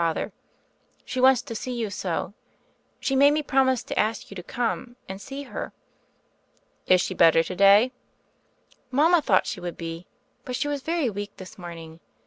[0.01, 0.33] Father.
[1.05, 2.33] She wants to see you so.
[2.99, 5.73] She made me promise to ask you to come and see her."
[6.87, 7.91] "Is she better to day?"
[8.89, 10.07] "Mama thought she would be;
[10.43, 11.99] but she was very weak this morning.